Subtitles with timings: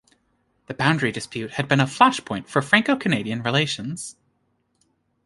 [0.65, 4.15] The boundary dispute had been a flash point for Franco-Canadian relations.